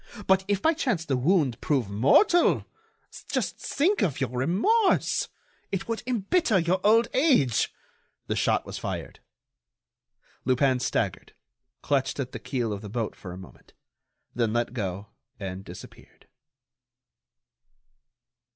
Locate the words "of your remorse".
4.01-5.29